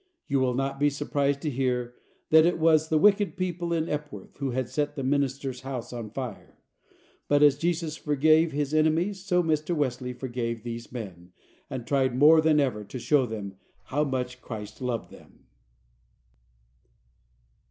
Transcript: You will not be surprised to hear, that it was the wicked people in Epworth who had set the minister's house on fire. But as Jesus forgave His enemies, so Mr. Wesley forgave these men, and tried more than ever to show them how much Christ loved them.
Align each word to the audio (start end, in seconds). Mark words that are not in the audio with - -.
You 0.27 0.39
will 0.39 0.55
not 0.55 0.79
be 0.79 0.89
surprised 0.89 1.41
to 1.41 1.49
hear, 1.51 1.93
that 2.31 2.43
it 2.43 2.57
was 2.57 2.89
the 2.89 2.97
wicked 2.97 3.37
people 3.37 3.71
in 3.71 3.87
Epworth 3.87 4.35
who 4.39 4.49
had 4.49 4.67
set 4.67 4.95
the 4.95 5.03
minister's 5.03 5.61
house 5.61 5.93
on 5.93 6.09
fire. 6.09 6.57
But 7.27 7.43
as 7.43 7.55
Jesus 7.55 7.97
forgave 7.97 8.51
His 8.51 8.73
enemies, 8.73 9.23
so 9.23 9.43
Mr. 9.43 9.75
Wesley 9.75 10.11
forgave 10.13 10.63
these 10.63 10.91
men, 10.91 11.33
and 11.69 11.85
tried 11.85 12.15
more 12.17 12.41
than 12.41 12.59
ever 12.59 12.83
to 12.83 12.97
show 12.97 13.27
them 13.27 13.57
how 13.83 14.03
much 14.03 14.41
Christ 14.41 14.81
loved 14.81 15.11
them. 15.11 15.45